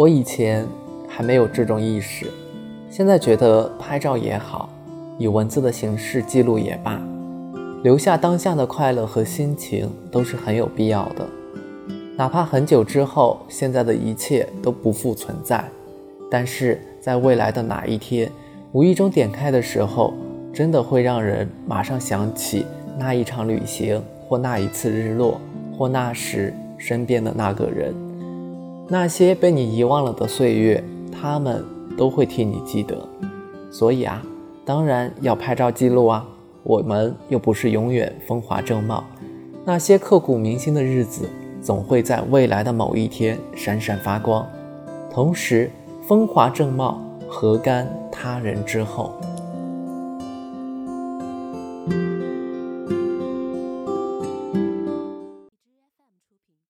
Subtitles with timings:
[0.00, 0.66] 我以前
[1.06, 2.24] 还没有这种意识，
[2.88, 4.70] 现在觉得拍照也好，
[5.18, 6.98] 以文字的形式记录也罢，
[7.82, 11.28] 留下当下的快乐和心情都是很有必要的。
[12.16, 15.62] 哪怕很久之后，现在的一切都不复存在，
[16.30, 18.32] 但是在未来的哪一天，
[18.72, 20.14] 无意中点开的时候，
[20.50, 22.64] 真的会让人马上想起
[22.96, 25.38] 那一场旅行，或那一次日落，
[25.76, 27.94] 或那时身边的那个人。
[28.92, 31.64] 那些被你遗忘了的岁月，他们
[31.96, 33.08] 都会替你记得。
[33.70, 34.20] 所以啊，
[34.64, 36.26] 当然要拍照记录啊。
[36.64, 39.04] 我们又不是永远风华正茂，
[39.64, 41.28] 那些刻骨铭心的日子，
[41.62, 44.44] 总会在未来的某一天闪闪发光。
[45.08, 45.70] 同时，
[46.02, 49.14] 风华正茂，何干他人之后？